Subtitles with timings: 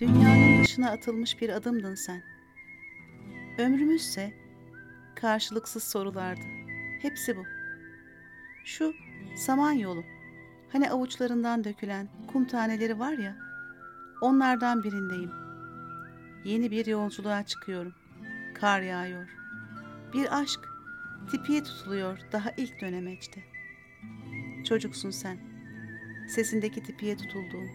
[0.00, 2.22] Dünyanın dışına atılmış bir adımdın sen.
[3.58, 4.32] Ömrümüzse
[5.14, 6.44] karşılıksız sorulardı.
[7.02, 7.44] Hepsi bu.
[8.64, 8.94] Şu
[9.36, 10.04] saman yolu,
[10.72, 13.36] hani avuçlarından dökülen kum taneleri var ya,
[14.20, 15.30] onlardan birindeyim.
[16.44, 17.94] Yeni bir yolculuğa çıkıyorum.
[18.54, 19.28] Kar yağıyor.
[20.14, 20.60] Bir aşk
[21.30, 23.44] tipiye tutuluyor daha ilk dönemeçte.
[24.64, 25.38] Çocuksun sen.
[26.28, 27.70] Sesindeki tipiye tutulduğum.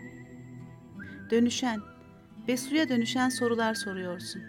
[1.32, 1.80] Dönüşen
[2.50, 4.42] ve suya dönüşen sorular soruyorsun.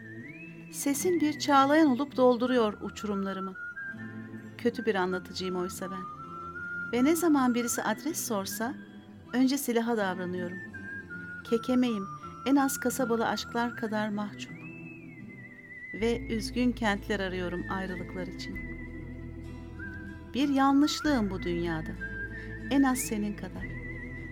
[0.73, 3.55] Sesin bir çağlayan olup dolduruyor uçurumlarımı.
[4.59, 6.03] Kötü bir anlatıcıyım oysa ben.
[6.93, 8.75] Ve ne zaman birisi adres sorsa
[9.33, 10.59] önce silaha davranıyorum.
[11.51, 12.07] Kekemeyim
[12.47, 14.53] en az kasabalı aşklar kadar mahcup.
[15.95, 18.59] Ve üzgün kentler arıyorum ayrılıklar için.
[20.35, 21.93] Bir yanlışlığım bu dünyada.
[22.71, 23.65] En az senin kadar.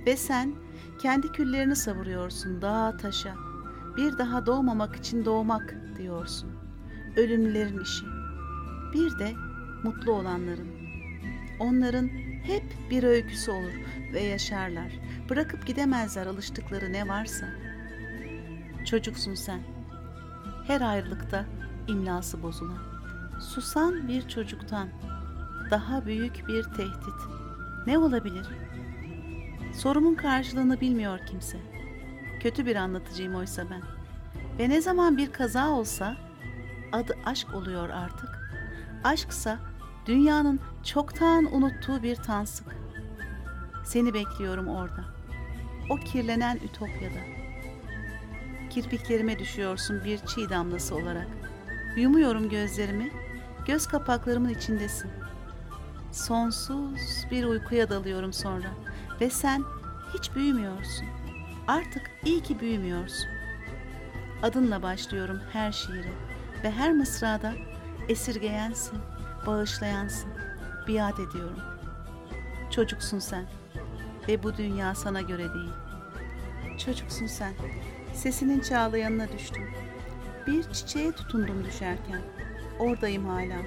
[0.06, 0.54] Ve sen
[1.02, 3.47] kendi küllerini savuruyorsun dağa taşa.
[3.98, 6.50] Bir daha doğmamak için doğmak diyorsun.
[7.16, 8.04] Ölümlülerin işi.
[8.94, 9.32] Bir de
[9.82, 10.68] mutlu olanların.
[11.60, 12.08] Onların
[12.42, 13.72] hep bir öyküsü olur
[14.12, 14.92] ve yaşarlar.
[15.30, 17.46] Bırakıp gidemezler alıştıkları ne varsa.
[18.86, 19.60] Çocuksun sen.
[20.66, 21.44] Her ayrılıkta
[21.88, 22.78] imlası bozulan.
[23.40, 24.88] Susan bir çocuktan
[25.70, 27.20] daha büyük bir tehdit.
[27.86, 28.46] Ne olabilir?
[29.74, 31.77] Sorumun karşılığını bilmiyor kimse.
[32.40, 33.82] Kötü bir anlatıcıyım oysa ben.
[34.58, 36.16] Ve ne zaman bir kaza olsa
[36.92, 38.38] adı aşk oluyor artık.
[39.04, 39.58] Aşksa
[40.06, 42.76] dünyanın çoktan unuttuğu bir tansık.
[43.84, 45.04] Seni bekliyorum orada.
[45.90, 47.20] O kirlenen ütopyada.
[48.70, 51.28] Kirpiklerime düşüyorsun bir çiğ damlası olarak.
[51.96, 53.10] Yumuyorum gözlerimi,
[53.66, 55.10] göz kapaklarımın içindesin.
[56.12, 58.68] Sonsuz bir uykuya dalıyorum sonra
[59.20, 59.64] ve sen
[60.14, 61.06] hiç büyümüyorsun.
[61.68, 63.28] Artık iyi ki büyümüyorsun.
[64.42, 66.12] Adınla başlıyorum her şiire
[66.64, 67.52] ve her mısrada
[68.08, 68.98] esirgeyensin,
[69.46, 70.30] bağışlayansın,
[70.88, 71.60] biat ediyorum.
[72.70, 73.46] Çocuksun sen
[74.28, 75.72] ve bu dünya sana göre değil.
[76.78, 77.52] Çocuksun sen,
[78.14, 79.70] sesinin çağlayanına düştüm.
[80.46, 82.20] Bir çiçeğe tutundum düşerken,
[82.78, 83.58] oradayım hala.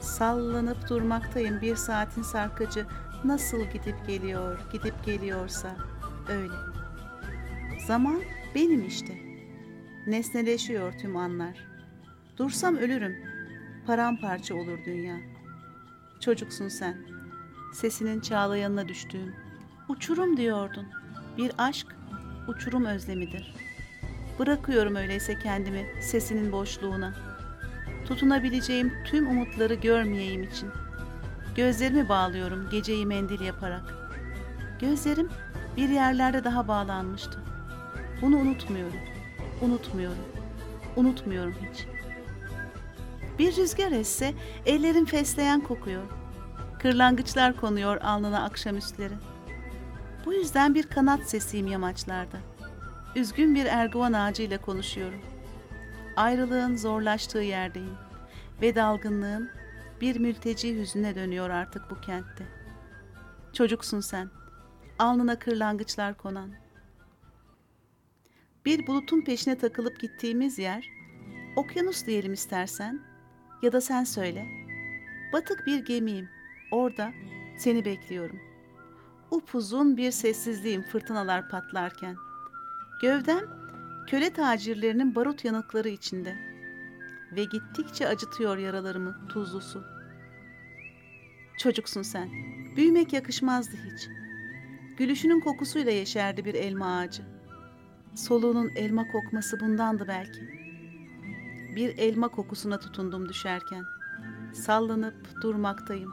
[0.00, 2.86] Sallanıp durmaktayım bir saatin sarkacı
[3.24, 5.76] nasıl gidip geliyor, gidip geliyorsa
[6.28, 6.69] öyle.
[7.86, 8.20] Zaman
[8.54, 9.18] benim işte.
[10.06, 11.66] Nesneleşiyor tüm anlar.
[12.36, 13.16] Dursam ölürüm.
[13.86, 15.16] Paramparça olur dünya.
[16.20, 16.96] Çocuksun sen.
[17.74, 19.34] Sesinin çağlayanına düştüğüm.
[19.88, 20.86] Uçurum diyordun.
[21.38, 21.86] Bir aşk
[22.48, 23.54] uçurum özlemidir.
[24.38, 27.14] Bırakıyorum öyleyse kendimi sesinin boşluğuna.
[28.04, 30.68] Tutunabileceğim tüm umutları görmeyeyim için.
[31.56, 33.94] Gözlerimi bağlıyorum geceyi mendil yaparak.
[34.80, 35.28] Gözlerim
[35.76, 37.40] bir yerlerde daha bağlanmıştı.
[38.22, 39.00] Bunu unutmuyorum.
[39.62, 40.24] Unutmuyorum.
[40.96, 41.86] Unutmuyorum hiç.
[43.38, 44.34] Bir rüzgar esse
[44.66, 46.02] ellerim fesleğen kokuyor.
[46.78, 49.14] Kırlangıçlar konuyor alnına akşamüstleri.
[50.24, 52.36] Bu yüzden bir kanat sesiyim yamaçlarda.
[53.16, 55.20] Üzgün bir erguvan ağacıyla konuşuyorum.
[56.16, 57.96] Ayrılığın zorlaştığı yerdeyim
[58.62, 59.48] ve dalgınlığım
[60.00, 62.44] bir mülteci hüznüne dönüyor artık bu kentte.
[63.52, 64.30] Çocuksun sen,
[64.98, 66.50] alnına kırlangıçlar konan.
[68.64, 70.90] Bir bulutun peşine takılıp gittiğimiz yer,
[71.56, 73.00] okyanus diyelim istersen
[73.62, 74.46] ya da sen söyle.
[75.32, 76.28] Batık bir gemiyim,
[76.70, 77.12] orada
[77.58, 78.40] seni bekliyorum.
[79.30, 82.16] Upuzun bir sessizliğim fırtınalar patlarken.
[83.02, 83.40] Gövdem
[84.08, 86.36] köle tacirlerinin barut yanıkları içinde
[87.32, 89.84] ve gittikçe acıtıyor yaralarımı tuzlu su.
[91.58, 92.30] Çocuksun sen,
[92.76, 94.08] büyümek yakışmazdı hiç.
[94.98, 97.39] Gülüşünün kokusuyla yeşerdi bir elma ağacı.
[98.20, 100.40] Soluğunun elma kokması bundandı belki.
[101.76, 103.84] Bir elma kokusuna tutundum düşerken.
[104.54, 106.12] Sallanıp durmaktayım.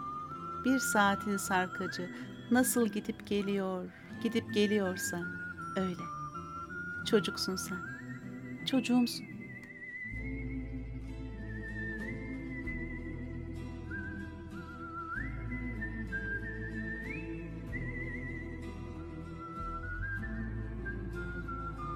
[0.66, 2.10] Bir saatin sarkacı
[2.52, 3.86] nasıl gidip geliyor,
[4.24, 5.20] gidip geliyorsa
[5.76, 6.02] öyle.
[7.06, 7.78] Çocuksun sen.
[8.66, 9.26] Çocuğumsun.